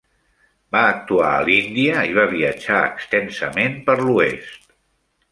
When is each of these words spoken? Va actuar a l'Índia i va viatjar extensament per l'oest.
Va 0.75 0.79
actuar 0.93 1.33
a 1.33 1.43
l'Índia 1.49 2.05
i 2.11 2.15
va 2.19 2.25
viatjar 2.31 2.79
extensament 2.93 3.77
per 3.91 3.95
l'oest. 4.07 4.73